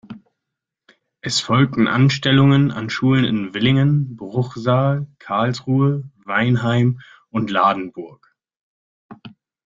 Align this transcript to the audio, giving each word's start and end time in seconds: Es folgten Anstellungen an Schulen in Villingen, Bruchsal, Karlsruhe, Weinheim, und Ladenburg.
Es 1.21 1.41
folgten 1.41 1.85
Anstellungen 1.87 2.71
an 2.71 2.89
Schulen 2.89 3.23
in 3.23 3.51
Villingen, 3.53 4.15
Bruchsal, 4.15 5.05
Karlsruhe, 5.19 6.09
Weinheim, 6.25 7.01
und 7.29 7.51
Ladenburg. 7.51 8.33